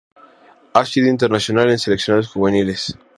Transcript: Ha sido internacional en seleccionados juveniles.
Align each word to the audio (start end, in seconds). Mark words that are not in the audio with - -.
Ha 0.73 0.83
sido 0.83 1.09
internacional 1.09 1.69
en 1.69 1.77
seleccionados 1.77 2.29
juveniles. 2.29 2.97